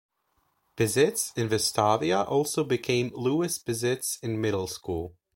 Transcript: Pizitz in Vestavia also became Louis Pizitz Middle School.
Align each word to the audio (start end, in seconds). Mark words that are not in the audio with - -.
Pizitz 0.75 1.31
in 1.37 1.47
Vestavia 1.51 2.23
also 2.27 2.63
became 2.63 3.11
Louis 3.13 3.59
Pizitz 3.59 4.17
Middle 4.23 4.65
School. 4.65 5.15